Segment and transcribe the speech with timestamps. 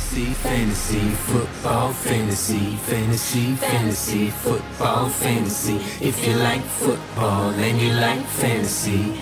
[0.00, 5.76] Fantasy, fantasy, football, fantasy, fantasy, fantasy, football, fantasy.
[6.00, 9.20] If you like football and you like fantasy,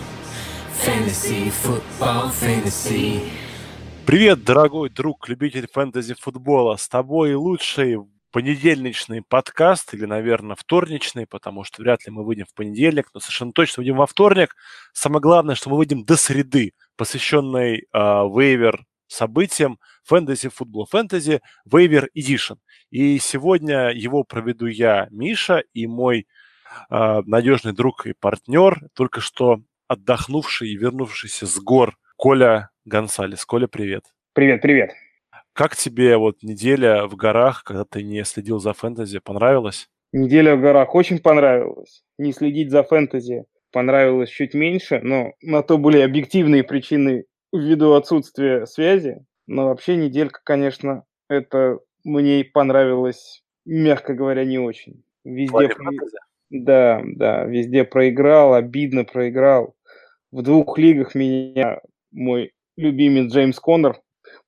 [0.73, 3.29] fantasy, football, fantasy.
[4.07, 6.77] Привет, дорогой друг, любитель фэнтези-футбола.
[6.77, 7.99] С тобой лучший
[8.31, 13.53] понедельничный подкаст, или, наверное, вторничный, потому что вряд ли мы выйдем в понедельник, но совершенно
[13.53, 14.55] точно выйдем во вторник.
[14.93, 22.09] Самое главное, что мы выйдем до среды, посвященной э, вейвер событиям фэнтези, футбол фэнтези, вейвер
[22.17, 22.57] Edition.
[22.91, 26.27] И сегодня его проведу я, Миша, и мой
[26.91, 33.45] э, надежный друг и партнер, только что отдохнувший и вернувшийся с гор Коля Гонсалес.
[33.45, 34.05] Коля, привет.
[34.33, 34.91] Привет, привет.
[35.53, 39.89] Как тебе вот неделя в горах, когда ты не следил за фэнтези, понравилось?
[40.13, 42.03] Неделя в горах очень понравилась.
[42.17, 48.67] Не следить за фэнтези понравилось чуть меньше, но на то были объективные причины ввиду отсутствия
[48.67, 49.25] связи.
[49.49, 55.03] Но вообще неделька, конечно, это мне понравилось, мягко говоря, не очень.
[55.25, 55.91] Везде про...
[56.51, 59.75] Да, да, везде проиграл, обидно проиграл.
[60.31, 61.81] В двух лигах меня
[62.13, 64.01] мой любимый Джеймс Коннор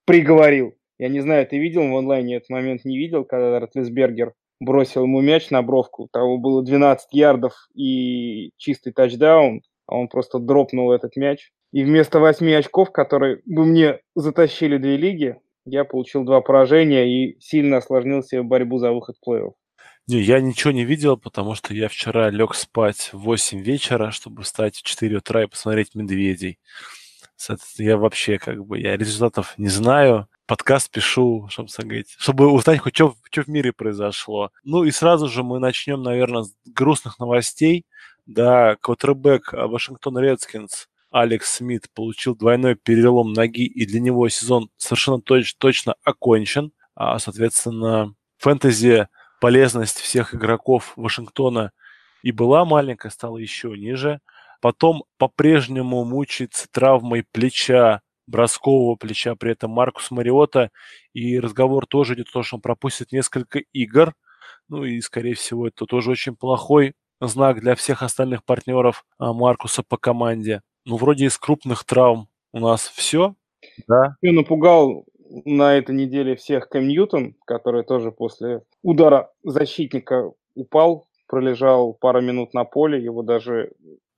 [0.05, 0.75] приговорил.
[0.99, 5.23] Я не знаю, ты видел в онлайне этот момент, не видел, когда Ротлисбергер бросил ему
[5.23, 11.17] мяч на бровку, того было 12 ярдов и чистый тачдаун, а он просто дропнул этот
[11.17, 11.51] мяч.
[11.73, 17.39] И вместо 8 очков, которые бы мне затащили две лиги, я получил два поражения и
[17.41, 19.53] сильно осложнил себе борьбу за выход в плей-офф.
[20.07, 24.43] Не, я ничего не видел, потому что я вчера лег спать в 8 вечера, чтобы
[24.43, 26.59] встать в 4 утра и посмотреть «Медведей».
[27.79, 33.15] Я вообще как бы, я результатов не знаю подкаст пишу, чтобы, сказать, чтобы узнать что,
[33.31, 34.51] что в мире произошло.
[34.65, 37.87] Ну и сразу же мы начнем, наверное, с грустных новостей.
[38.31, 45.17] Да, квотербек Вашингтон Редскинс Алекс Смит получил двойной перелом ноги, и для него сезон совершенно
[45.21, 46.71] точ- точно окончен.
[46.95, 49.09] А, соответственно, фэнтези
[49.41, 51.73] полезность всех игроков Вашингтона
[52.23, 54.21] и была маленькая, стала еще ниже.
[54.61, 60.71] Потом по-прежнему мучается травмой плеча броскового плеча, при этом Маркус Мариота,
[61.15, 64.15] и разговор тоже идет о том, что он пропустит несколько игр,
[64.69, 69.83] ну и, скорее всего, это тоже очень плохой знак для всех остальных партнеров а, Маркуса
[69.83, 70.63] по команде.
[70.85, 73.35] Ну, вроде из крупных травм у нас все,
[73.87, 74.17] да.
[74.23, 75.05] Я напугал
[75.45, 82.55] на этой неделе всех Кэм Ньютон, который тоже после удара защитника упал, пролежал пару минут
[82.55, 83.73] на поле, его даже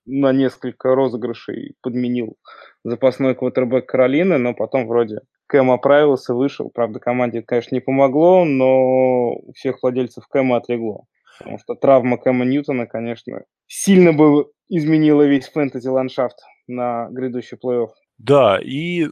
[0.05, 2.35] на несколько розыгрышей подменил
[2.83, 6.69] запасной квотербек Каролины, но потом вроде Кэм оправился, вышел.
[6.73, 11.05] Правда, команде это, конечно, не помогло, но у всех владельцев Кэма отлегло.
[11.37, 17.89] Потому что травма Кэма Ньютона, конечно, сильно бы изменила весь фэнтези-ландшафт на грядущий плей-офф.
[18.17, 19.07] Да, и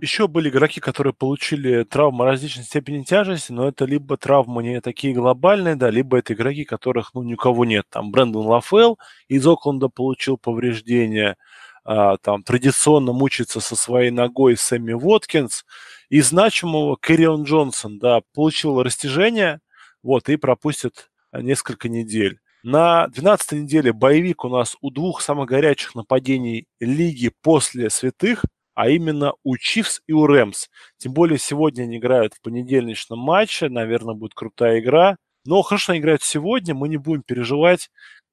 [0.00, 5.14] еще были игроки, которые получили травмы различной степени тяжести, но это либо травмы не такие
[5.14, 7.86] глобальные, да, либо это игроки, которых, ну, ни у кого нет.
[7.90, 8.98] Там Брэндон Лафел
[9.28, 11.36] из Окленда получил повреждения,
[11.84, 15.64] а, там традиционно мучается со своей ногой Сэмми Воткинс.
[16.08, 19.60] И значимого Кэрион Джонсон, да, получил растяжение,
[20.02, 21.10] вот, и пропустит
[21.42, 22.40] несколько недель.
[22.62, 28.88] На 12 неделе боевик у нас у двух самых горячих нападений лиги после святых, а
[28.88, 30.68] именно у Чивс и у Рэмс.
[30.96, 35.18] Тем более сегодня они играют в понедельничном матче, наверное, будет крутая игра.
[35.44, 37.90] Но хорошо они играют сегодня, мы не будем переживать,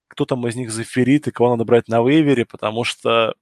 [0.08, 3.36] кто там из них заферит и кого надо брать на вейвере, потому что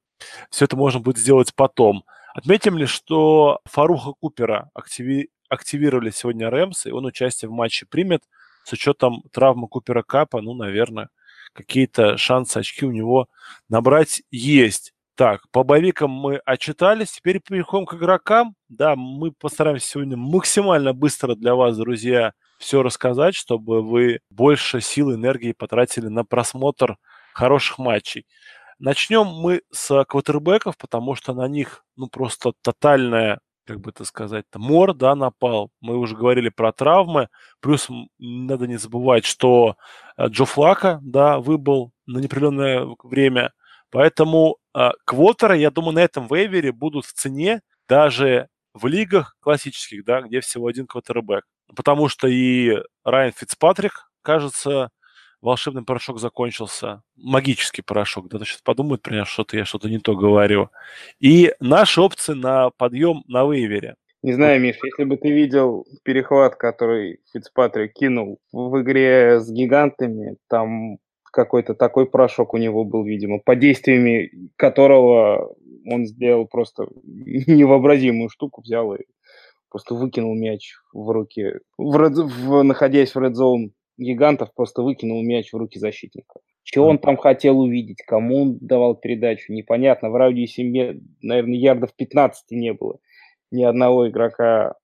[0.50, 2.04] все это можно будет сделать потом.
[2.34, 5.30] Отметим ли, что Фаруха Купера активи...
[5.50, 8.24] активировали сегодня Рэмс, и он участие в матче примет–
[8.70, 11.10] с учетом травмы Купера Капа, ну, наверное,
[11.54, 13.28] какие-то шансы очки у него
[13.68, 14.94] набрать есть.
[15.16, 18.56] Так, по боевикам мы отчитались, теперь переходим к игрокам.
[18.70, 25.10] Да, мы постараемся сегодня максимально быстро для вас, друзья, все рассказать, чтобы вы больше сил
[25.10, 26.98] и энергии потратили на просмотр
[27.34, 28.28] хороших матчей.
[28.78, 34.46] Начнем мы с квотербеков, потому что на них ну просто тотальная как бы это сказать,
[34.56, 35.70] мор, да, напал.
[35.80, 37.30] Мы уже говорили про травмы.
[37.60, 37.88] Плюс
[38.18, 39.76] надо не забывать, что
[40.18, 43.54] э, Джо Флака, да, выбыл на неопределенное время.
[43.92, 50.04] Поэтому э, квотеры, я думаю, на этом вейвере будут в цене даже в лигах классических,
[50.04, 51.44] да, где всего один квотербек.
[51.76, 54.90] Потому что и Райан Фицпатрик, кажется,
[55.42, 60.16] волшебный порошок закончился, магический порошок, да, сейчас подумают про меня, что-то я что-то не то
[60.16, 60.70] говорю.
[61.20, 63.96] И наши опции на подъем на вейвере.
[64.22, 70.36] Не знаю, Миш, если бы ты видел перехват, который Фицпатрик кинул в игре с гигантами,
[70.50, 78.30] там какой-то такой порошок у него был, видимо, по действиями которого он сделал просто невообразимую
[78.30, 79.06] штуку, взял и
[79.70, 85.58] просто выкинул мяч в руки, в, в, находясь в редзоун гигантов, просто выкинул мяч в
[85.58, 86.40] руки защитника.
[86.64, 90.10] Чего он там хотел увидеть, кому он давал передачу, непонятно.
[90.10, 90.64] В радиусе,
[91.22, 93.00] наверное, ярдов 15 не было
[93.52, 94.76] ни одного игрока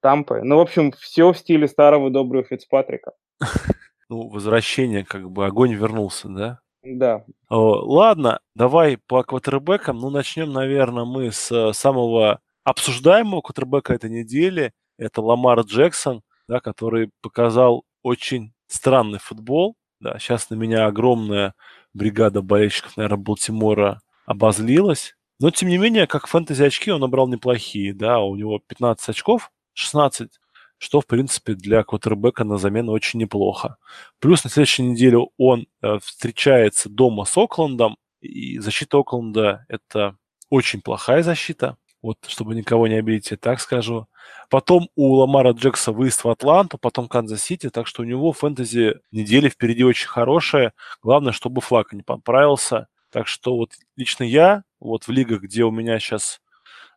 [0.00, 0.40] Тампы.
[0.42, 3.12] Ну, в общем, все в стиле старого доброго Фицпатрика.
[4.12, 6.58] Ну, возвращение, как бы огонь вернулся, да?
[6.82, 7.24] Да.
[7.48, 9.98] Ладно, давай по квотербекам.
[9.98, 14.72] Ну, начнем, наверное, мы с э, самого обсуждаемого квотербека этой недели.
[14.98, 19.76] Это Ламар Джексон, да, который показал очень странный футбол.
[20.00, 21.54] Да, сейчас на меня огромная
[21.92, 25.14] бригада болельщиков, наверное, Балтимора обозлилась.
[25.38, 29.50] Но, тем не менее, как фэнтези очки он набрал неплохие, да, у него 15 очков,
[29.74, 30.38] 16,
[30.78, 33.76] что, в принципе, для квотербека на замену очень неплохо.
[34.18, 40.16] Плюс на следующей неделе он э, встречается дома с Оклендом, и защита Окленда– это
[40.50, 41.76] очень плохая защита.
[42.02, 44.06] Вот, чтобы никого не обидеть, я так скажу.
[44.48, 49.48] Потом у Ламара Джексона выезд в Атланту, потом Канзас-Сити, так что у него фэнтези недели
[49.48, 50.72] впереди очень хорошая.
[51.02, 52.88] Главное, чтобы флаг не поправился.
[53.10, 56.40] Так что вот лично я, вот в лигах, где у меня сейчас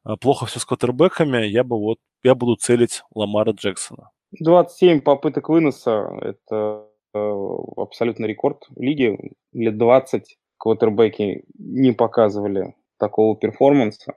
[0.04, 4.10] а, плохо все с квотербеками, я бы вот, я буду целить Ламара Джексона.
[4.40, 7.34] 27 попыток выноса– это э,
[7.78, 9.18] абсолютно рекорд лиги.
[9.52, 14.16] Лет 20 квотербеки не показывали такого перформанса.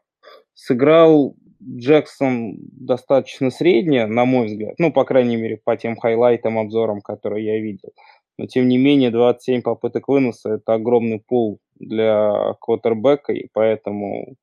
[0.57, 4.75] Сыграл Джексон достаточно средне, на мой взгляд.
[4.79, 7.91] Ну, по крайней мере, по тем хайлайтам, обзорам, которые я видел.
[8.39, 14.37] Но, тем не менее, 27 попыток выноса– это огромный пул для квотербека, и поэтому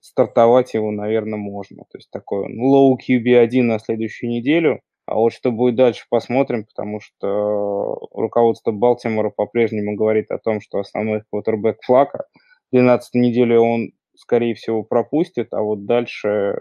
[0.00, 1.84] стартовать его, наверное, можно.
[1.90, 4.80] То есть такой low QB1 на следующую неделю.
[5.06, 10.80] А вот что будет дальше, посмотрим, потому что руководство Балтимора по-прежнему говорит о том, что
[10.80, 12.24] основной квотербек Флака.
[12.72, 16.58] 12 неделю он, скорее всего, пропустит, а вот дальше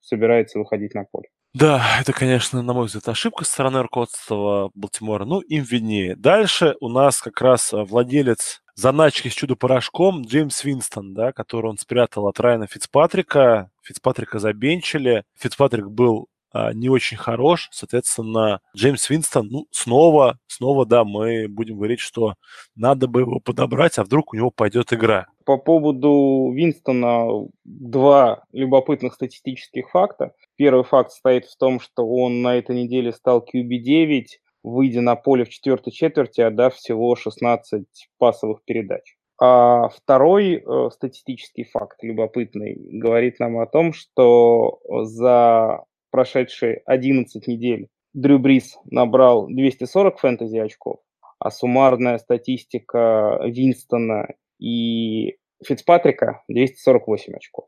[0.00, 1.28] собирается выходить на поле.
[1.54, 5.24] Да, это, конечно, на мой взгляд, ошибка со стороны руководства Балтимора.
[5.24, 6.16] Ну, им виднее.
[6.16, 12.26] Дальше у нас как раз владелец заначки с чудо-порошком Джеймс Винстон, да, который он спрятал
[12.26, 13.70] от Райана Фицпатрика.
[13.82, 15.22] Фицпатрика забенчили.
[15.38, 21.76] Фицпатрик был а, не очень хорош, соответственно, Джеймс Винстон, ну, снова, снова, да, мы будем
[21.76, 22.34] говорить, что
[22.76, 25.26] надо бы его подобрать, а вдруг у него пойдет игра.
[25.44, 30.32] По поводу Винстона два любопытных статистических факта.
[30.56, 34.24] Первый факт состоит в том, что он на этой неделе стал QB9,
[34.62, 37.86] выйдя на поле в четвертой четверти, отдав всего 16
[38.18, 39.16] пасовых передач.
[39.40, 47.88] А второй э, статистический факт любопытный говорит нам о том, что за прошедшие 11 недель
[48.14, 51.00] Дрю Брис набрал 240 фэнтези очков,
[51.40, 54.28] а суммарная статистика Винстона
[54.58, 57.66] и Фицпатрика 248 очков.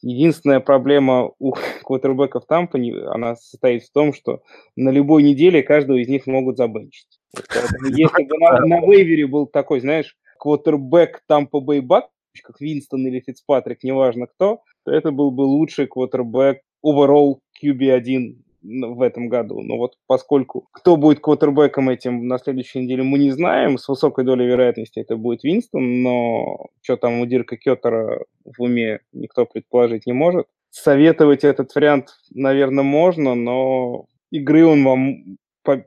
[0.00, 1.52] Единственная проблема у
[1.82, 2.78] квотербеков Тампа,
[3.12, 4.42] она состоит в том, что
[4.74, 7.20] на любой неделе каждого из них могут забенчить.
[7.90, 12.08] если бы на, на вейвере был такой, знаешь, квотербек Тампа Бэй Бак,
[12.42, 18.36] как Винстон или Фицпатрик, неважно кто, то это был бы лучший квотербек overall QB1
[18.66, 19.60] в этом году.
[19.62, 23.78] Но вот поскольку кто будет квотербеком этим на следующей неделе, мы не знаем.
[23.78, 29.00] С высокой долей вероятности это будет Винстон, но что там у Дирка Кеттера в уме
[29.12, 30.46] никто предположить не может.
[30.70, 35.38] Советовать этот вариант, наверное, можно, но игры он вам...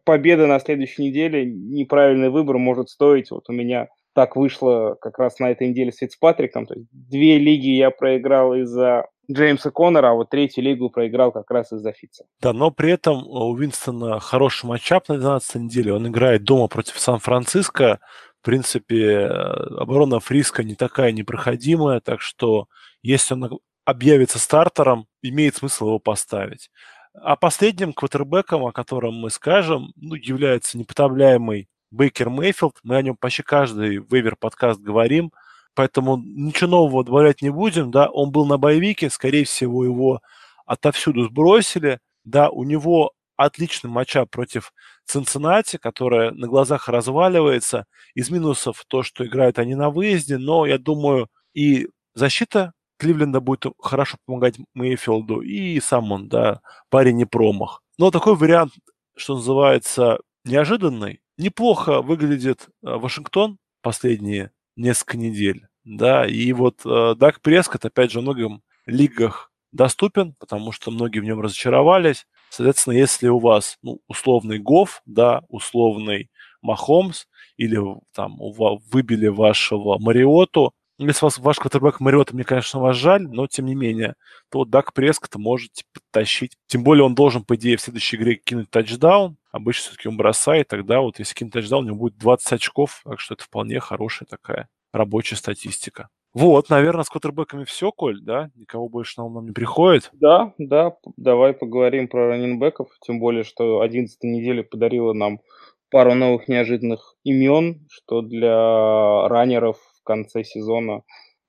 [0.04, 3.32] Победа на следующей неделе, неправильный выбор может стоить.
[3.32, 6.66] Вот у меня так вышло как раз на этой неделе с Фицпатриком.
[6.66, 11.50] То есть две лиги я проиграл из-за Джеймса Коннора, а вот третью лигу проиграл как
[11.52, 12.26] раз из-за Фица.
[12.42, 15.94] Да, но при этом у Винстона хороший матчап на 12 неделе.
[15.94, 18.00] Он играет дома против Сан-Франциско.
[18.42, 22.68] В принципе, оборона Фриска не такая непроходимая, так что
[23.04, 26.72] если он объявится стартером, имеет смысл его поставить.
[27.14, 32.78] А последним квотербеком, о котором мы скажем, ну, является непотопляемый Бейкер Мейфилд.
[32.84, 35.32] Мы о нем почти каждый вейвер подкаст говорим–
[35.76, 40.22] поэтому ничего нового добавлять не будем, да, он был на боевике, скорее всего, его
[40.66, 44.74] отовсюду сбросили, да, у него отличный матча против
[45.06, 47.86] Цинциннати, которая на глазах разваливается.
[48.14, 53.66] Из минусов то, что играют они на выезде, но я думаю, и защита Кливленда будет
[53.80, 56.60] хорошо помогать Мейфилду, и сам он, да,
[56.90, 57.82] парень не промах.
[57.98, 58.74] Но такой вариант,
[59.16, 61.22] что называется, неожиданный.
[61.38, 68.20] Неплохо выглядит э, Вашингтон последние несколько недель да, и вот э, Даг Прескотт, опять же,
[68.20, 72.26] в многих лигах доступен, потому что многие в нем разочаровались.
[72.50, 76.30] Соответственно, если у вас ну, условный Гоф, да, условный
[76.62, 77.26] Махомс,
[77.58, 77.80] или
[78.14, 78.38] там
[78.92, 83.76] выбили вашего Мариоту, Если вас, ваш квотербек Мариота, мне, конечно, вас жаль, но тем не
[83.76, 84.16] менее,
[84.52, 86.58] то Дак Прескотта можете подтащить.
[86.68, 89.38] Тем более он должен, по идее, в следующей игре кинуть тачдаун.
[89.52, 93.20] Обычно все-таки он бросает, тогда вот если кинуть тачдаун, у него будет 20 очков, так
[93.20, 96.10] что это вполне хорошая такая рабочая статистика.
[96.34, 98.52] Вот, наверное, с квотербеками все, Коль, да?
[98.56, 100.10] Никого больше на ум нам не приходит.
[100.14, 105.40] Да, да, давай поговорим про раненбеков, тем более, что 11 неделя подарила нам
[105.90, 111.02] пару новых неожиданных имен, что для раннеров в конце сезона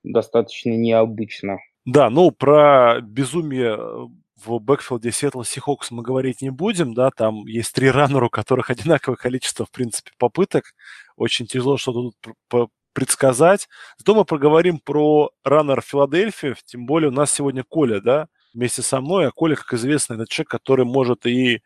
[0.03, 1.59] достаточно необычно.
[1.85, 4.07] Да, ну про безумие э,
[4.45, 8.69] в бэкфилде Сиэтл Сихокс мы говорить не будем, да, там есть три раннера, у которых
[8.69, 10.73] одинаковое количество, в принципе, попыток.
[11.15, 12.11] Очень тяжело что-то
[12.49, 13.69] тут предсказать.
[13.97, 18.99] Зато мы проговорим про раннер Филадельфии, тем более у нас сегодня Коля, да, вместе со
[18.99, 21.61] мной, а Коля, как известно, это человек, который может и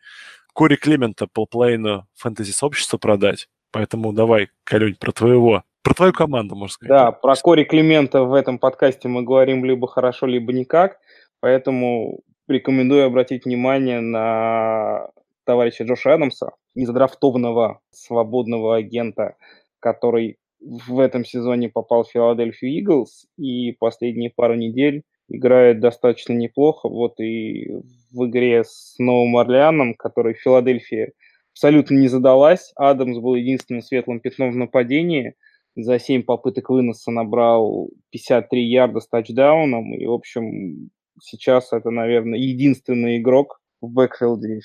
[0.52, 3.48] Кори Клемента полплейну фэнтези-сообщества продать.
[3.72, 6.88] Поэтому давай, Колень, про твоего про твою команду, можно сказать.
[6.88, 10.98] Да, про Кори Климента в этом подкасте мы говорим либо хорошо, либо никак.
[11.38, 15.10] Поэтому рекомендую обратить внимание на
[15.44, 19.36] товарища Джоша Адамса, незадрафтованного свободного агента,
[19.80, 26.88] который в этом сезоне попал в Филадельфию Иглс и последние пару недель играет достаточно неплохо.
[26.88, 27.72] Вот и
[28.12, 31.12] в игре с Новым Орлеаном, который в Филадельфии
[31.52, 32.72] абсолютно не задалась.
[32.76, 35.34] Адамс был единственным светлым пятном в нападении.
[35.74, 39.94] За 7 попыток выноса набрал 53 ярда с тачдауном.
[39.94, 44.60] И, в общем, сейчас это, наверное, единственный игрок в бэкфилде,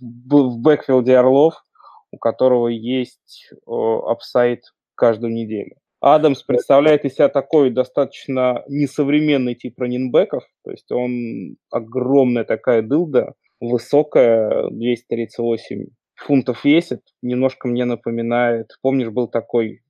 [0.00, 1.64] в бэкфилде Орлов,
[2.10, 4.62] у которого есть upside
[4.94, 5.76] каждую неделю.
[6.00, 13.34] Адамс представляет из себя такой достаточно несовременный тип раннинбеков, то есть он огромная такая дылда,
[13.60, 19.82] высокая, 238 фунтов весит, немножко мне напоминает, помнишь, был такой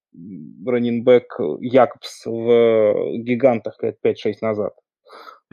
[0.66, 4.72] раненбек Якобс в «Гигантах» лет 5-6 назад?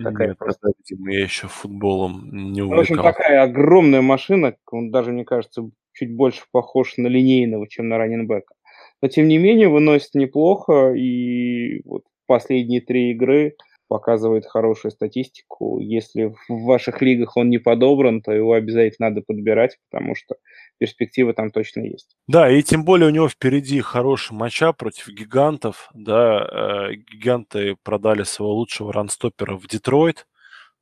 [0.02, 0.72] Такая Нет, просто...
[1.08, 2.94] я еще футболом не увлекался.
[2.94, 7.88] В общем, такая огромная машина, он даже, мне кажется, чуть больше похож на линейного, чем
[7.88, 8.56] на раненбека
[9.02, 13.56] но тем не менее выносит неплохо, и вот последние три игры
[13.88, 15.80] показывает хорошую статистику.
[15.80, 20.38] Если в ваших лигах он не подобран, то его обязательно надо подбирать, потому что
[20.78, 22.16] перспективы там точно есть.
[22.28, 25.90] Да, и тем более у него впереди хороший матча против гигантов.
[25.94, 30.28] Да, э, гиганты продали своего лучшего ранстопера в Детройт.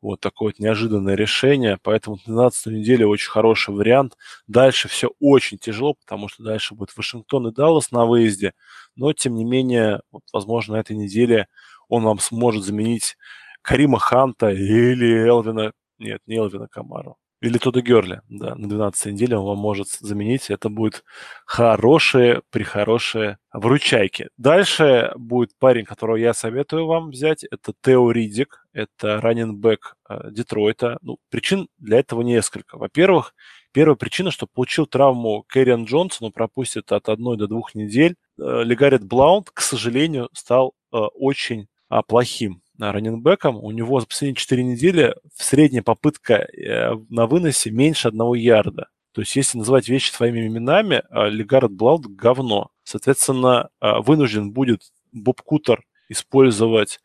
[0.02, 1.78] Вот такое вот неожиданное решение.
[1.82, 4.18] Поэтому 12 неделя очень хороший вариант.
[4.48, 8.54] Дальше все очень тяжело, потому что дальше будет Вашингтон и Даллас на выезде.
[8.96, 11.48] Но, тем не менее, вот, возможно, на этой неделе
[11.88, 13.16] он вам сможет заменить
[13.62, 15.72] Карима Ханта или Элвина...
[16.00, 17.18] Нет, не Элвина Камару.
[17.44, 20.50] Или Тодда Герли, да, на 12 неделе он вам может заменить.
[20.50, 21.04] Это будет
[21.46, 24.30] хорошие, прихорошие вручайки.
[24.38, 27.44] Дальше будет парень, которого я советую вам взять.
[27.44, 29.98] Это Тео Ридик, это раненбэк
[30.32, 31.00] Детройта.
[31.02, 32.78] Ну, причин для этого несколько.
[32.78, 33.36] Во-первых,
[33.74, 38.16] первая причина, что получил травму Кэриан Джонсон, он пропустит от одной до двух недель.
[38.40, 43.58] Э, Легарет Блаунд, к сожалению, стал э, очень а, плохим раненбеком.
[43.58, 48.88] У него за последние 4 недели средняя попытка э, на выносе меньше одного ярда.
[49.14, 52.70] То есть, если называть вещи своими именами, э, Легард Блауд– говно.
[52.84, 57.00] Соответственно, э, вынужден будет Боб Кутер использовать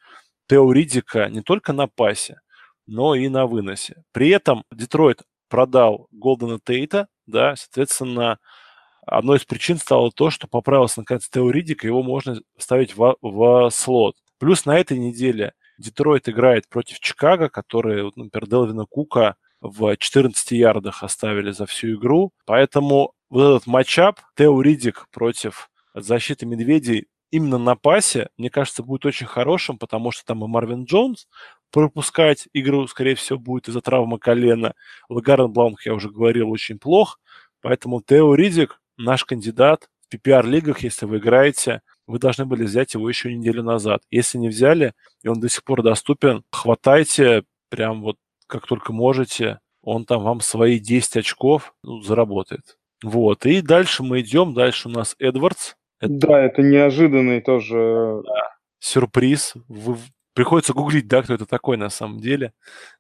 [0.49, 2.41] Тео Ридика не только на пасе,
[2.87, 4.03] но и на выносе.
[4.13, 8.39] При этом Детройт продал Голдена Тейта, да, соответственно,
[9.07, 13.71] одной из причин стало то, что поправился наконец Тео Ридик, его можно ставить в, в
[13.71, 14.17] слот.
[14.39, 21.03] Плюс на этой неделе Детройт играет против Чикаго, которые, например, Делвина Кука в 14 ярдах
[21.03, 22.33] оставили за всю игру.
[22.45, 29.07] Поэтому вот этот matchup Тео Ридик против защиты Медведей именно на пасе, мне кажется, будет
[29.07, 31.27] очень хорошим, потому что там и Марвин Джонс
[31.71, 34.75] пропускать игру, скорее всего, будет из-за травмы колена.
[35.09, 37.21] Легаррет Блаунт, я уже говорил, очень плох.
[37.61, 43.09] Поэтому Тео Ридик наш кандидат в PPR-лигах, если вы играете, вы должны были взять его
[43.09, 44.03] еще неделю назад.
[44.11, 49.61] Если не взяли, и он до сих пор доступен, хватайте прям вот как только можете.
[49.83, 52.79] Он там вам свои 10 очков ну, заработает.
[53.05, 53.47] Вот.
[53.47, 54.55] И дальше мы идем.
[54.55, 55.75] Дальше у нас Эдвардс.
[56.01, 56.13] Это...
[56.13, 58.23] Да, это неожиданный тоже...
[58.25, 58.57] Да.
[58.81, 59.55] Сюрприз.
[59.69, 59.99] Вы...
[60.35, 62.53] Приходится гуглить, да, кто это такой на самом деле.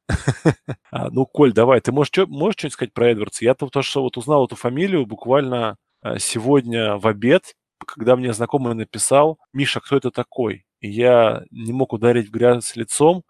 [0.90, 3.44] а, ну, Коль, давай, ты можешь, можешь что-нибудь сказать про Эдвардса?
[3.44, 7.54] Я то, что вот узнал эту фамилию буквально а, сегодня в обед,
[7.86, 10.64] когда мне знакомый написал, Миша, кто это такой?
[10.80, 13.24] И я не мог ударить в грязь лицом,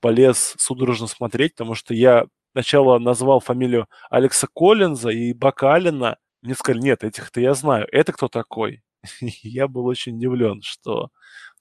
[0.00, 6.16] полез судорожно смотреть, потому что я сначала назвал фамилию Алекса Коллинза и Бака Аллена.
[6.42, 7.86] Мне сказали, нет, этих-то я знаю.
[7.92, 8.82] Это кто такой?
[9.20, 11.08] я был очень удивлен, что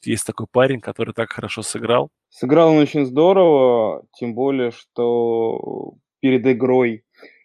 [0.03, 2.09] есть такой парень, который так хорошо сыграл.
[2.29, 7.03] Сыграл он очень здорово, тем более, что перед игрой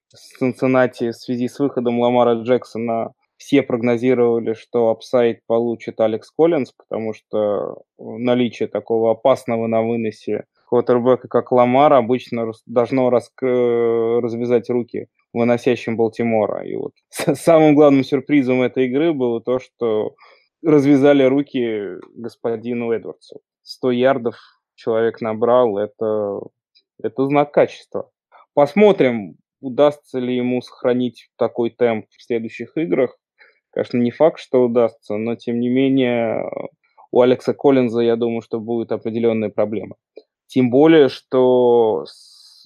[0.09, 6.73] с Цинциннати в связи с выходом Ламара Джексона все прогнозировали, что апсайд получит Алекс Коллинз,
[6.73, 13.40] потому что наличие такого опасного на выносе квотербека, как Ламар, обычно должно раск...
[13.43, 16.66] развязать руки выносящим Балтимора.
[16.66, 20.14] И вот самым главным сюрпризом этой игры было то, что
[20.62, 23.40] развязали руки господину Эдвардсу.
[23.62, 24.37] 100 ярдов
[24.75, 26.40] человек набрал, это,
[27.02, 28.11] это знак качества.
[28.55, 33.19] Посмотрим, удастся ли ему сохранить такой темп в следующих играх.
[33.76, 36.50] Конечно, не факт, что удастся, но тем не менее
[37.11, 39.97] у Алекса Коллинза, я думаю, что будут определенные проблемы.
[40.47, 42.06] Тем более, что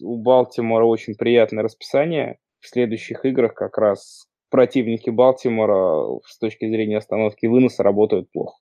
[0.00, 2.38] у Балтимора очень приятное расписание.
[2.60, 8.58] В следующих играх как раз противники Балтимора с точки зрения остановки выноса работают плохо.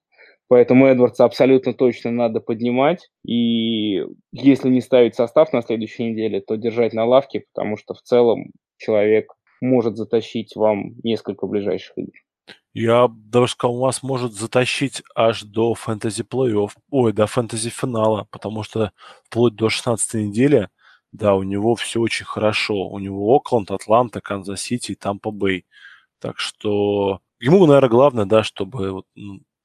[0.47, 3.11] Поэтому Эдвардса абсолютно точно надо поднимать.
[3.23, 8.01] И если не ставить состав на следующей неделе, то держать на лавке, потому что в
[8.01, 8.45] целом
[8.77, 12.13] человек может затащить вам несколько ближайших игр.
[12.73, 18.63] Я даже сказал, вас может затащить аж до фэнтези плей-офф, ой, до фэнтези финала, потому
[18.63, 18.91] что
[19.25, 20.69] вплоть до 16 недели,
[21.11, 22.87] да, у него все очень хорошо.
[22.87, 25.65] У него Окленд, Атланта, Канзас-Сити и Тампа-Бэй.
[26.19, 29.05] Так что ему, наверное, главное, да, чтобы вот,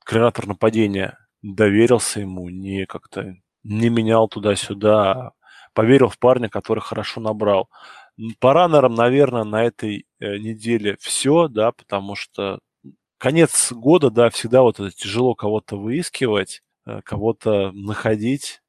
[0.05, 5.33] координатор нападения доверился ему, не как-то не менял туда-сюда, а
[5.75, 7.69] поверил в парня, который хорошо набрал.
[8.41, 12.61] По раннерам, наверное, на этой э, неделе все, да, потому что
[13.25, 18.61] конец года, да, всегда вот это тяжело кого-то выискивать, э, кого-то находить.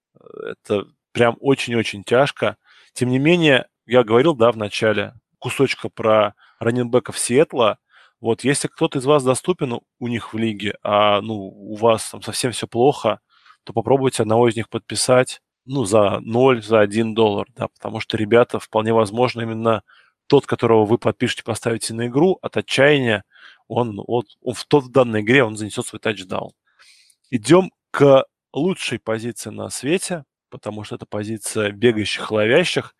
[0.50, 2.56] Это прям очень-очень тяжко.
[2.94, 7.80] Тем не менее, я говорил, да, в начале кусочка про раненбеков Сиэтла.
[8.22, 12.22] Вот, если кто-то из вас доступен у них в лиге, а, ну, у вас там
[12.22, 13.20] совсем все плохо,
[13.66, 18.16] то попробуйте одного из них подписать, ну, за 0, за 1 доллар, да, потому что
[18.16, 19.84] ребята, вполне возможно, именно
[20.28, 23.26] тот, которого вы подпишете, поставите на игру, от отчаяния
[23.67, 26.51] он, вот, он в тот в данной игре он занесет свой тачдаун.
[27.30, 32.95] Идем к лучшей позиции на свете, потому что это позиция бегающих, ловящих,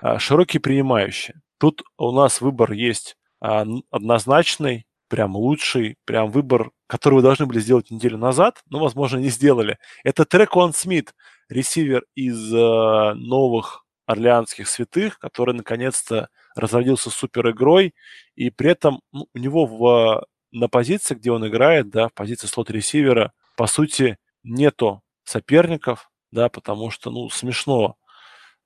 [0.00, 1.40] а, широкие принимающие.
[1.58, 7.58] Тут у нас выбор есть а, однозначный, прям лучший, прям выбор, который вы должны были
[7.58, 9.78] сделать неделю назад, но, возможно, не сделали.
[10.04, 11.14] Это трек One Смит,
[11.48, 16.28] ресивер из э, новых орлеанских святых, который наконец-то
[16.60, 17.94] разродился супер игрой,
[18.34, 22.46] и при этом ну, у него в, на позиции, где он играет, да, в позиции
[22.46, 27.96] слот-ресивера, по сути, нету соперников, да, потому что, ну, смешно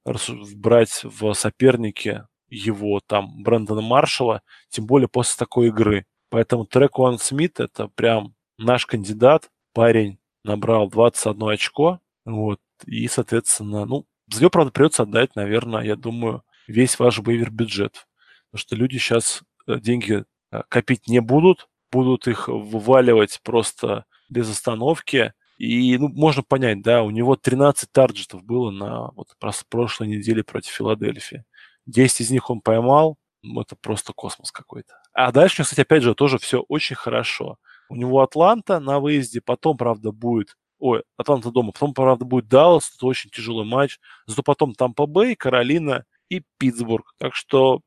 [0.05, 6.07] брать в сопернике его там Брэндона Маршалла, тем более после такой игры.
[6.29, 9.51] Поэтому трек Уан Смит это прям наш кандидат.
[9.73, 14.07] Парень набрал 21 очко, вот, и, соответственно, ну,
[14.41, 18.07] него, правда, придется отдать, наверное, я думаю, весь ваш вейвер-бюджет.
[18.51, 24.51] Потому что люди сейчас э, деньги э, копить не будут, будут их вываливать просто без
[24.51, 25.33] остановки.
[25.59, 29.29] И ну, можно понять, да, у него 13 тарджетов было на вот,
[29.69, 31.45] прошлой неделе против Филадельфии.
[31.87, 34.95] 10 из них он поймал, ну, это просто космос какой-то.
[35.13, 37.59] А дальше, кстати, опять же, тоже все очень хорошо.
[37.89, 42.93] У него Атланта на выезде, потом, правда, будет ой, Атланта дома, потом, правда, будет Даллас,
[42.95, 46.05] это очень тяжелый матч, зато потом Тампа Бэй, Каролина
[46.37, 47.15] и Питтсбург.
[47.19, 47.81] Так что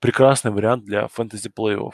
[0.00, 1.92] прекрасный вариант для фэнтези плей-офф.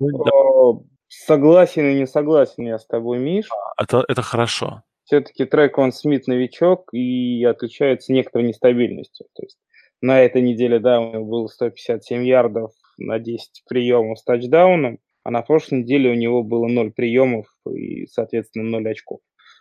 [0.00, 3.48] Ну, согласен и не согласен я с тобой, Миш.
[3.50, 4.82] А, это, это хорошо.
[5.04, 9.26] Все-таки трек он Смит новичок и отличается некоторой нестабильностью.
[9.34, 9.58] То есть
[10.00, 15.30] на этой неделе, да, у него было 157 ярдов на 10 приемов с тачдауном, а
[15.30, 19.20] на прошлой неделе у него было 0 приемов и, соответственно, 0 очков.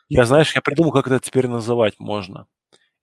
[0.10, 2.48] Я, знаешь, я придумал, как это теперь называть можно.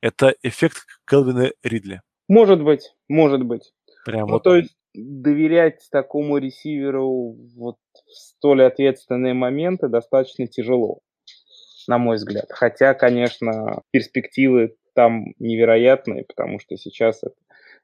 [0.01, 2.03] Это эффект Келвина Ридли.
[2.29, 3.73] Может быть, может быть.
[4.05, 4.45] Прям ну, вот.
[4.45, 11.01] то есть доверять такому ресиверу вот в столь ответственные моменты достаточно тяжело,
[11.87, 12.47] на мой взгляд.
[12.51, 17.35] Хотя, конечно, перспективы там невероятные, потому что сейчас это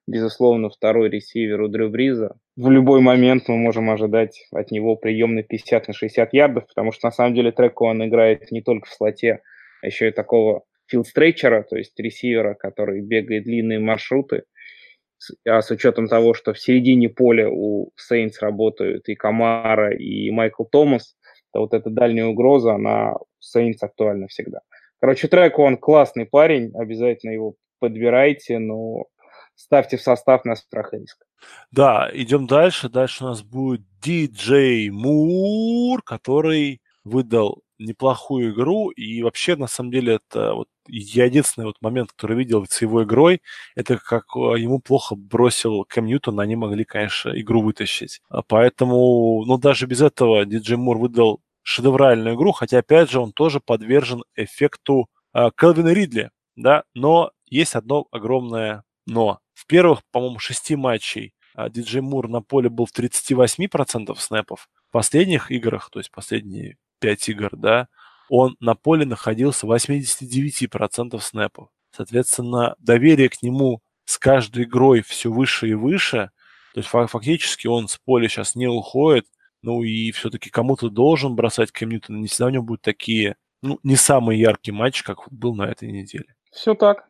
[0.06, 2.36] безусловно, второй ресивер у Дрю Бриза.
[2.56, 6.92] В любой момент мы можем ожидать от него прием на 50 на 60 ярдов, потому
[6.92, 9.40] что на самом деле треку он играет не только в слоте,
[9.82, 14.44] а еще и такого филдстрейчера, то есть ресивера, который бегает длинные маршруты.
[15.48, 20.64] А с учетом того, что в середине поля у Сейнс работают и Камара, и Майкл
[20.64, 21.16] Томас,
[21.52, 24.60] то вот эта дальняя угроза, она у Сейнс актуальна всегда.
[25.00, 29.04] Короче, трек он классный парень, обязательно его подбирайте, но
[29.54, 31.24] ставьте в состав на страх и риск.
[31.70, 32.88] Да, идем дальше.
[32.88, 40.14] Дальше у нас будет DJ Мур, который выдал неплохую игру, и вообще, на самом деле,
[40.14, 43.42] это вот единственный вот момент, который видел с его игрой,
[43.74, 48.20] это как э, ему плохо бросил Кэм Ньютон, они могли, конечно, игру вытащить.
[48.28, 53.32] А поэтому, ну, даже без этого Диджей Мур выдал шедевральную игру, хотя, опять же, он
[53.32, 59.38] тоже подвержен эффекту э, Келвина Ридли, да, но есть одно огромное но.
[59.54, 61.34] В первых, по-моему, шести матчей
[61.70, 67.28] Диджей Мур на поле был в 38% снэпов, в последних играх, то есть последние 5
[67.28, 67.88] игр, да,
[68.28, 71.68] он на поле находился 89% снэпов.
[71.90, 76.30] Соответственно, доверие к нему с каждой игрой все выше и выше.
[76.74, 79.26] То есть фактически он с поля сейчас не уходит.
[79.62, 82.18] Ну и все-таки кому-то должен бросать Кэм Ньютона.
[82.18, 85.90] Не всегда у него будут такие, ну, не самый яркий матч, как был на этой
[85.90, 86.34] неделе.
[86.50, 87.08] Все так.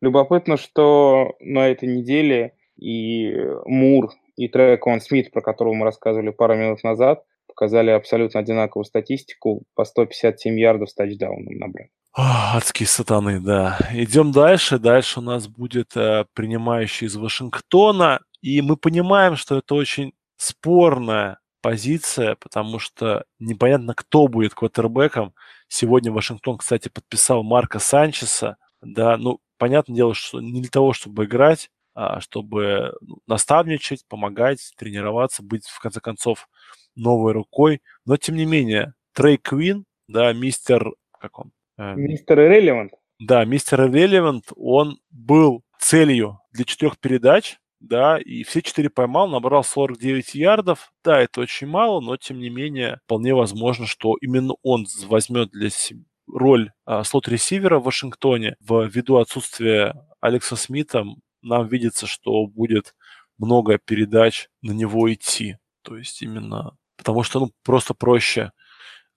[0.00, 6.30] Любопытно, что на этой неделе и Мур, и Трек Ван Смит, про которого мы рассказывали
[6.30, 7.24] пару минут назад,
[7.56, 11.90] показали абсолютно одинаковую статистику, по 157 ярдов с тачдауном набрали.
[12.12, 13.78] О, адские сатаны, да.
[13.92, 14.78] Идем дальше.
[14.78, 18.20] Дальше у нас будет э, принимающий из Вашингтона.
[18.42, 25.34] И мы понимаем, что это очень спорная позиция, потому что непонятно, кто будет квотербеком.
[25.68, 28.56] Сегодня Вашингтон, кстати, подписал Марка Санчеса.
[28.82, 34.72] Да, ну, понятное дело, что не для того, чтобы играть, а чтобы ну, наставничать, помогать,
[34.76, 36.48] тренироваться, быть, в конце концов,
[36.96, 37.80] новой рукой.
[38.04, 40.92] Но, тем не менее, Трей Квин, да, мистер...
[41.18, 41.52] Как он?
[41.78, 42.92] Эм, мистер Релевант.
[43.18, 49.62] Да, мистер Релевант, он был целью для четырех передач, да, и все четыре поймал, набрал
[49.62, 50.92] 49 ярдов.
[51.04, 55.70] Да, это очень мало, но тем не менее вполне возможно, что именно он возьмет для
[55.70, 58.56] себя роль а, слот-ресивера в Вашингтоне.
[58.60, 61.04] Ввиду отсутствия Алекса Смита
[61.42, 62.94] нам видится, что будет
[63.38, 65.58] много передач на него идти.
[65.82, 68.52] То есть именно потому что ну, просто проще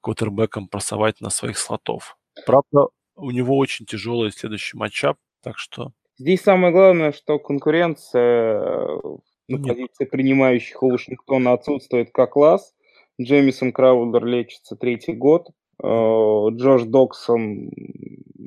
[0.02, 2.18] квотербеком просовать на своих слотов.
[2.46, 5.92] Правда, у него очень тяжелый следующий матчап, так что...
[6.18, 9.00] Здесь самое главное, что конкуренция э,
[9.48, 9.68] на Нет.
[9.68, 12.74] позиции принимающих у Вашингтона отсутствует как класс.
[13.22, 15.48] Джеймисон Краудер лечится третий год.
[15.82, 15.88] Э,
[16.52, 17.72] Джош Доксон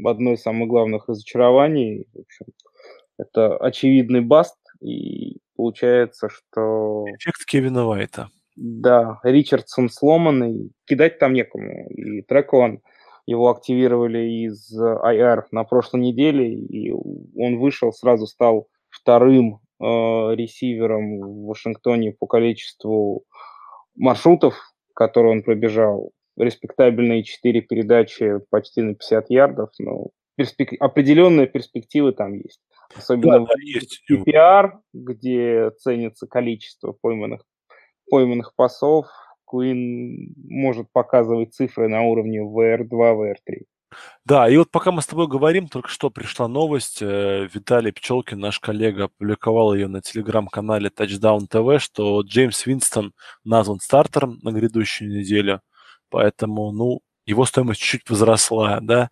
[0.04, 2.06] одно из самых главных разочарований.
[2.12, 2.46] В общем,
[3.18, 7.04] это очевидный баст, и получается, что...
[7.18, 8.30] Эффект Кевина Вайта.
[8.56, 11.88] Да, Ричардсон сломанный, кидать там некому.
[11.90, 12.80] И Трекон
[13.26, 21.20] его активировали из IR на прошлой неделе, и он вышел, сразу стал вторым э, ресивером
[21.20, 23.24] в Вашингтоне по количеству
[23.94, 24.56] маршрутов,
[24.94, 26.12] которые он пробежал.
[26.36, 30.72] Респектабельные четыре передачи почти на 50 ярдов, но перспек...
[30.80, 32.60] определенные перспективы там есть.
[32.94, 34.02] Особенно да, в есть.
[34.10, 37.42] PPR, где ценится количество пойманных
[38.12, 39.06] пойманных пасов
[39.50, 43.62] Queen может показывать цифры на уровне VR2, VR3.
[44.26, 47.00] Да, и вот пока мы с тобой говорим, только что пришла новость.
[47.00, 53.80] Э, Виталий Пчелкин, наш коллега, опубликовал ее на телеграм-канале Touchdown TV, что Джеймс Винстон назван
[53.80, 55.62] стартером на грядущую неделю.
[56.10, 59.10] Поэтому, ну, его стоимость чуть возросла, да.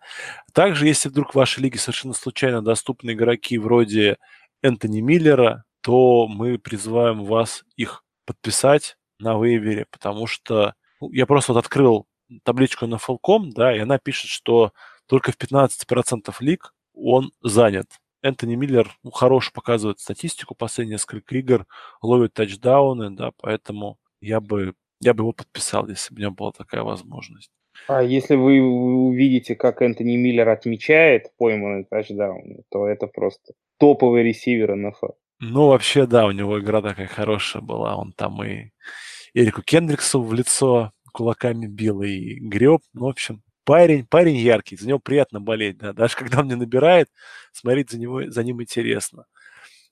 [0.53, 4.17] Также, если вдруг в вашей лиге совершенно случайно доступны игроки вроде
[4.61, 11.53] Энтони Миллера, то мы призываем вас их подписать на вейвере, потому что ну, я просто
[11.53, 12.07] вот открыл
[12.43, 14.71] табличку на Falcom, да, и она пишет, что
[15.05, 17.87] только в 15% лиг он занят.
[18.23, 21.65] Энтони Миллер ну, хорошо показывает статистику последние несколько игр,
[22.01, 26.51] ловит тачдауны, да, поэтому я бы, я бы его подписал, если бы у меня была
[26.51, 27.51] такая возможность.
[27.87, 34.75] А если вы увидите, как Энтони Миллер отмечает пойманный тачдаун, то это просто топовый ресивер
[34.75, 35.13] НФЛ.
[35.43, 37.95] Ну, вообще, да, у него игра такая хорошая была.
[37.95, 38.69] Он там и
[39.33, 42.81] Эрику Кендриксу в лицо кулаками бил и греб.
[42.93, 45.93] Ну, в общем, парень, парень яркий, за него приятно болеть, да.
[45.93, 47.09] Даже когда он не набирает,
[47.53, 49.25] смотреть за, него, за ним интересно.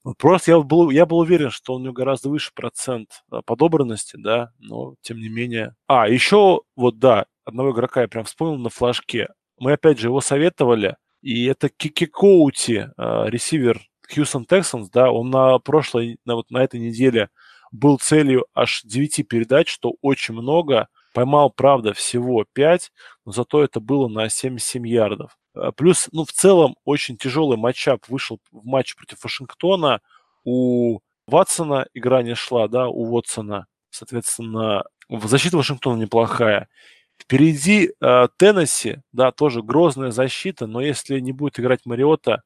[0.04, 4.52] Вот просто я был, я был уверен, что у него гораздо выше процент подобранности, да,
[4.60, 5.76] но тем не менее.
[5.88, 9.30] А, еще, вот да, одного игрока я прям вспомнил на флажке.
[9.58, 15.30] Мы опять же его советовали, и это Кики Коути, э, ресивер Хьюстон Texans, да, он
[15.30, 17.30] на прошлой, на, вот на этой неделе
[17.72, 20.88] был целью аж 9 передач, что очень много.
[21.14, 22.92] Поймал, правда, всего 5,
[23.26, 25.38] но зато это было на 77 ярдов.
[25.56, 30.02] Э, плюс, ну, в целом, очень тяжелый матчап вышел в матч против Вашингтона.
[30.44, 33.68] У Ватсона игра не шла, да, у Вотсона.
[33.90, 36.70] Соответственно, защита Вашингтона неплохая.
[37.18, 42.44] Впереди э, Теннесси, да, тоже грозная защита, но если не будет играть Мариота,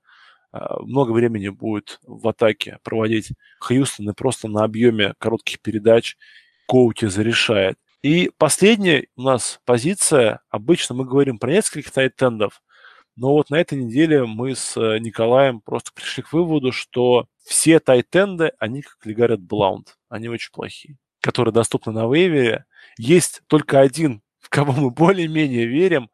[0.82, 6.16] много времени будет в атаке проводить Хьюстон и просто на объеме коротких передач
[6.68, 7.78] Коути зарешает.
[8.04, 10.42] И последняя у нас позиция.
[10.50, 12.62] Обычно мы говорим про нескольких тайтендов,
[13.16, 17.80] но вот на этой неделе мы с э, Николаем просто пришли к выводу, что все
[17.80, 19.98] тайтенды, они, как говорят, блаунд.
[20.10, 20.98] Они очень плохие.
[21.22, 22.66] Которые доступны на вейвере.
[22.98, 26.10] Есть только один, в кого мы более-менее верим.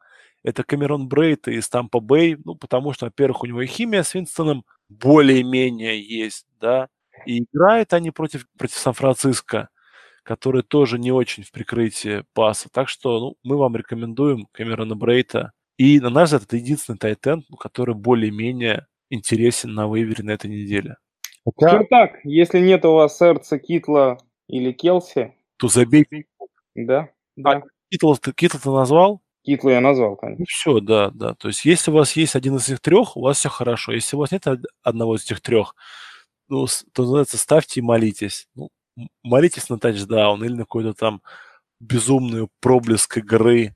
[0.49, 2.37] Это Камерон Брейт из Тампа Бэй.
[2.43, 6.87] Ну, потому что, во-первых, у него и химия с Винстоном более-менее есть, да.
[7.25, 9.69] И играют они против, против Сан-Франциско,
[10.23, 12.69] который тоже не очень в прикрытии паса.
[12.71, 17.45] Так что ну, мы вам рекомендуем Камерона Брейта и, на наш взгляд, это единственный тайтенд,
[17.57, 20.97] который более-менее интересен на вейвере на этой неделе.
[21.45, 21.77] Хотя...
[21.77, 26.05] Все так, если нет у вас сердца Китла или Келси, то забей.
[26.75, 27.51] Да, да.
[27.51, 29.21] А, Китл, Китл ты назвал?
[29.43, 30.39] Китла я назвал, конечно.
[30.41, 31.33] Ну, все, да, да.
[31.33, 33.93] То есть, если у вас есть один из этих трех, у вас все хорошо.
[33.93, 34.45] Если у вас нет
[34.83, 35.75] одного из этих трех,
[36.49, 38.47] ну, то, называется, ставьте и молитесь.
[38.55, 38.69] Ну,
[39.23, 41.21] молитесь на тачдаун или на какой-то там
[41.79, 43.75] безумную проблеск игры,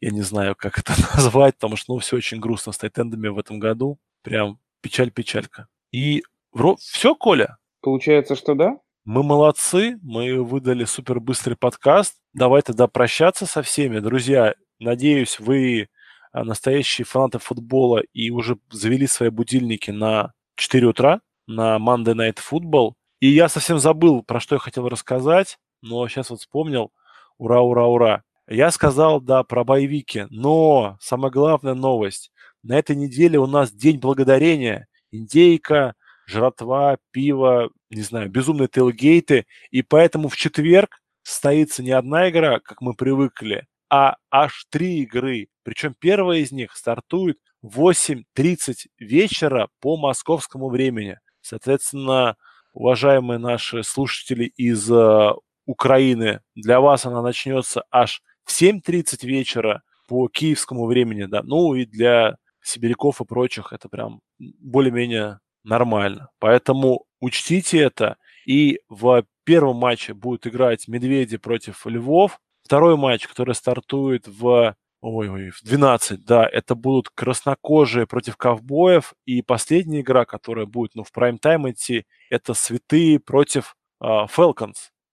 [0.00, 3.38] я не знаю, как это назвать, потому что, ну, все очень грустно с тайтендами в
[3.38, 3.98] этом году.
[4.22, 5.68] Прям печаль-печалька.
[5.92, 6.76] И вро...
[6.76, 7.58] все, Коля?
[7.80, 8.78] Получается, что да?
[9.04, 12.16] Мы молодцы, мы выдали супер быстрый подкаст.
[12.32, 14.00] Давай тогда прощаться со всеми.
[14.00, 15.88] Друзья, надеюсь, вы
[16.32, 22.38] а, настоящие фанаты футбола и уже завели свои будильники на 4 утра на Monday Night
[22.38, 22.92] Football.
[23.20, 26.92] И я совсем забыл, про что я хотел рассказать, но сейчас вот вспомнил.
[27.38, 28.22] Ура, ура, ура.
[28.48, 32.30] Я сказал, да, про боевики, но самая главная новость.
[32.62, 34.86] На этой неделе у нас День Благодарения.
[35.10, 35.94] Индейка,
[36.26, 39.46] жратва, пиво, не знаю, безумные тейлгейты.
[39.70, 45.48] И поэтому в четверг состоится не одна игра, как мы привыкли, а аж три игры.
[45.62, 51.18] Причем первая из них стартует в 8.30 вечера по московскому времени.
[51.40, 52.36] Соответственно,
[52.72, 55.32] уважаемые наши слушатели из э,
[55.64, 61.84] Украины, для вас она начнется аж в 7.30 вечера по киевскому времени, да, ну и
[61.84, 66.30] для сибиряков и прочих это прям более-менее нормально.
[66.38, 68.16] Поэтому учтите это.
[68.46, 72.40] И в первом матче будут играть Медведи против Львов.
[72.66, 79.14] Второй матч, который стартует в Ой, ой, в 12, да, это будут краснокожие против ковбоев.
[79.24, 84.26] И последняя игра, которая будет, ну, в прайм-тайм идти, это святые против э.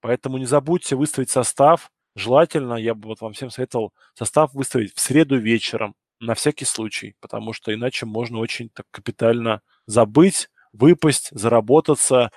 [0.02, 1.92] Поэтому не забудьте выставить состав.
[2.16, 7.14] Желательно, я бы вот вам всем советовал состав выставить в среду вечером, на всякий случай,
[7.20, 12.32] потому что иначе можно очень так капитально забыть, выпасть, заработаться,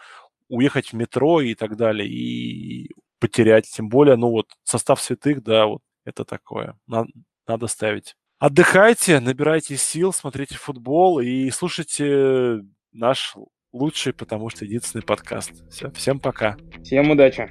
[0.49, 3.69] уехать в метро и так далее, и потерять.
[3.71, 6.79] Тем более, ну вот, состав святых, да, вот это такое.
[6.87, 7.09] Надо,
[7.47, 8.15] надо ставить.
[8.39, 12.61] Отдыхайте, набирайте сил, смотрите футбол и слушайте
[12.93, 13.35] наш
[13.73, 15.53] лучший, потому что единственный подкаст.
[15.71, 16.57] Все, всем пока.
[16.83, 17.49] Всем удачи.